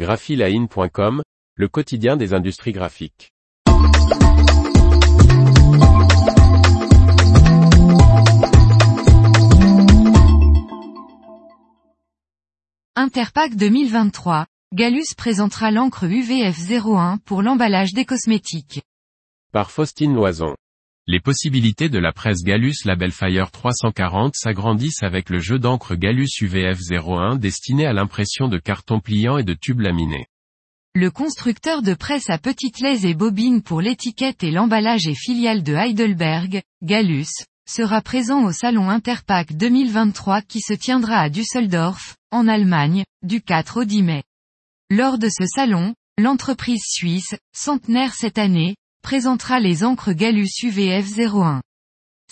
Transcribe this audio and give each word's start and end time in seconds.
graphiline.com, 0.00 1.20
le 1.56 1.68
quotidien 1.68 2.16
des 2.16 2.32
industries 2.32 2.72
graphiques. 2.72 3.34
Interpack 12.96 13.54
2023, 13.56 14.46
Gallus 14.74 15.04
présentera 15.18 15.70
l'encre 15.70 16.04
UVF 16.04 16.56
01 16.70 17.18
pour 17.26 17.42
l'emballage 17.42 17.92
des 17.92 18.06
cosmétiques. 18.06 18.80
Par 19.52 19.70
Faustine 19.70 20.14
Loison. 20.14 20.54
Les 21.12 21.18
possibilités 21.18 21.88
de 21.88 21.98
la 21.98 22.12
presse 22.12 22.44
Gallus 22.44 22.84
Label 22.84 23.10
Fire 23.10 23.50
340 23.50 24.36
s'agrandissent 24.36 25.02
avec 25.02 25.28
le 25.28 25.40
jeu 25.40 25.58
d'encre 25.58 25.96
Gallus 25.96 26.28
UVF 26.40 26.78
01 26.88 27.34
destiné 27.34 27.84
à 27.84 27.92
l'impression 27.92 28.46
de 28.46 28.58
cartons 28.58 29.00
pliants 29.00 29.36
et 29.36 29.42
de 29.42 29.54
tubes 29.54 29.80
laminés. 29.80 30.28
Le 30.94 31.10
constructeur 31.10 31.82
de 31.82 31.94
presse 31.94 32.30
à 32.30 32.38
petites 32.38 32.78
laises 32.78 33.04
et 33.04 33.14
bobines 33.14 33.60
pour 33.60 33.80
l'étiquette 33.80 34.44
et 34.44 34.52
l'emballage 34.52 35.08
et 35.08 35.16
filiale 35.16 35.64
de 35.64 35.74
Heidelberg, 35.74 36.62
Gallus, 36.80 37.44
sera 37.68 38.02
présent 38.02 38.44
au 38.44 38.52
salon 38.52 38.88
Interpack 38.88 39.56
2023 39.56 40.42
qui 40.42 40.60
se 40.60 40.74
tiendra 40.74 41.16
à 41.16 41.28
Düsseldorf, 41.28 42.14
en 42.30 42.46
Allemagne, 42.46 43.02
du 43.24 43.42
4 43.42 43.80
au 43.80 43.84
10 43.84 44.02
mai. 44.04 44.22
Lors 44.90 45.18
de 45.18 45.28
ce 45.28 45.44
salon, 45.44 45.92
l'entreprise 46.18 46.84
suisse, 46.86 47.34
centenaire 47.52 48.14
cette 48.14 48.38
année, 48.38 48.76
présentera 49.02 49.60
les 49.60 49.84
encres 49.84 50.12
Gallus 50.12 50.50
UVF 50.62 51.18
01. 51.18 51.62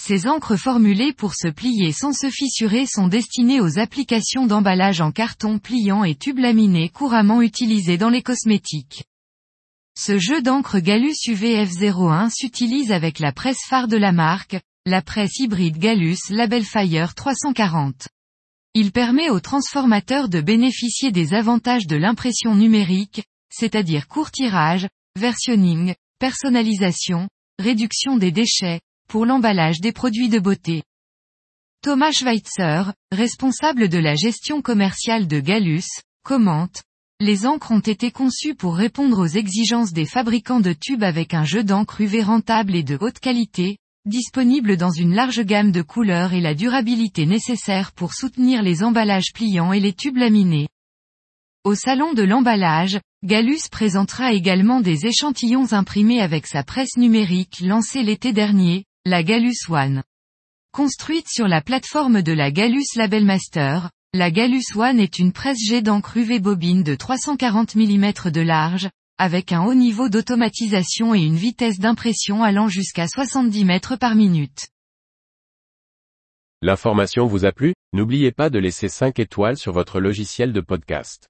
Ces 0.00 0.28
encres 0.28 0.56
formulées 0.56 1.12
pour 1.12 1.34
se 1.34 1.48
plier 1.48 1.92
sans 1.92 2.12
se 2.12 2.30
fissurer 2.30 2.86
sont 2.86 3.08
destinées 3.08 3.60
aux 3.60 3.78
applications 3.78 4.46
d'emballage 4.46 5.00
en 5.00 5.10
carton 5.10 5.58
pliant 5.58 6.04
et 6.04 6.14
tubes 6.14 6.38
laminés 6.38 6.88
couramment 6.88 7.42
utilisés 7.42 7.98
dans 7.98 8.08
les 8.08 8.22
cosmétiques. 8.22 9.04
Ce 9.98 10.16
jeu 10.16 10.40
d'encre 10.40 10.78
Gallus 10.78 11.16
UVF 11.26 11.70
01 11.82 12.30
s'utilise 12.30 12.92
avec 12.92 13.18
la 13.18 13.32
presse 13.32 13.64
phare 13.68 13.88
de 13.88 13.96
la 13.96 14.12
marque, 14.12 14.60
la 14.86 15.02
presse 15.02 15.40
hybride 15.40 15.78
Gallus 15.78 16.18
Label 16.30 16.64
Fire 16.64 17.16
340. 17.16 18.06
Il 18.74 18.92
permet 18.92 19.30
aux 19.30 19.40
transformateurs 19.40 20.28
de 20.28 20.40
bénéficier 20.40 21.10
des 21.10 21.34
avantages 21.34 21.88
de 21.88 21.96
l'impression 21.96 22.54
numérique, 22.54 23.24
c'est-à-dire 23.50 24.06
court 24.06 24.30
tirage, 24.30 24.86
versionning, 25.16 25.94
personnalisation, 26.18 27.28
réduction 27.58 28.16
des 28.16 28.32
déchets, 28.32 28.80
pour 29.08 29.26
l'emballage 29.26 29.80
des 29.80 29.92
produits 29.92 30.28
de 30.28 30.38
beauté. 30.38 30.82
Thomas 31.82 32.12
Schweitzer, 32.12 32.92
responsable 33.12 33.88
de 33.88 33.98
la 33.98 34.14
gestion 34.14 34.62
commerciale 34.62 35.26
de 35.26 35.40
Gallus, 35.40 35.86
commente, 36.24 36.82
les 37.20 37.46
encres 37.46 37.72
ont 37.72 37.80
été 37.80 38.10
conçues 38.10 38.54
pour 38.54 38.76
répondre 38.76 39.18
aux 39.18 39.26
exigences 39.26 39.92
des 39.92 40.06
fabricants 40.06 40.60
de 40.60 40.72
tubes 40.72 41.02
avec 41.02 41.34
un 41.34 41.44
jeu 41.44 41.64
d'encre 41.64 42.00
UV 42.00 42.22
rentable 42.22 42.76
et 42.76 42.82
de 42.82 42.96
haute 43.00 43.18
qualité, 43.18 43.78
disponible 44.06 44.76
dans 44.76 44.90
une 44.90 45.14
large 45.14 45.40
gamme 45.40 45.72
de 45.72 45.82
couleurs 45.82 46.32
et 46.32 46.40
la 46.40 46.54
durabilité 46.54 47.26
nécessaire 47.26 47.92
pour 47.92 48.14
soutenir 48.14 48.62
les 48.62 48.82
emballages 48.82 49.32
pliants 49.34 49.72
et 49.72 49.80
les 49.80 49.92
tubes 49.92 50.16
laminés. 50.16 50.68
Au 51.68 51.74
salon 51.74 52.14
de 52.14 52.22
l'emballage, 52.22 52.98
Gallus 53.22 53.68
présentera 53.70 54.32
également 54.32 54.80
des 54.80 55.04
échantillons 55.04 55.74
imprimés 55.74 56.22
avec 56.22 56.46
sa 56.46 56.62
presse 56.62 56.96
numérique 56.96 57.60
lancée 57.60 58.02
l'été 58.02 58.32
dernier, 58.32 58.86
la 59.04 59.22
Gallus 59.22 59.68
One. 59.68 60.02
Construite 60.72 61.28
sur 61.28 61.46
la 61.46 61.60
plateforme 61.60 62.22
de 62.22 62.32
la 62.32 62.50
Gallus 62.50 62.86
Label 62.96 63.26
Master, 63.26 63.90
la 64.14 64.30
Gallus 64.30 64.64
One 64.76 64.98
est 64.98 65.18
une 65.18 65.34
presse 65.34 65.58
jet 65.62 65.82
d'encre 65.82 66.16
UV 66.16 66.40
bobine 66.40 66.82
de 66.82 66.94
340 66.94 67.74
mm 67.74 68.30
de 68.32 68.40
large, 68.40 68.88
avec 69.18 69.52
un 69.52 69.62
haut 69.62 69.74
niveau 69.74 70.08
d'automatisation 70.08 71.14
et 71.14 71.20
une 71.20 71.36
vitesse 71.36 71.78
d'impression 71.78 72.42
allant 72.42 72.68
jusqu'à 72.68 73.06
70 73.06 73.66
mètres 73.66 73.96
par 73.96 74.14
minute. 74.14 74.68
L'information 76.62 77.26
vous 77.26 77.44
a 77.44 77.52
plu? 77.52 77.74
N'oubliez 77.92 78.32
pas 78.32 78.48
de 78.48 78.58
laisser 78.58 78.88
5 78.88 79.18
étoiles 79.18 79.58
sur 79.58 79.74
votre 79.74 80.00
logiciel 80.00 80.54
de 80.54 80.62
podcast. 80.62 81.28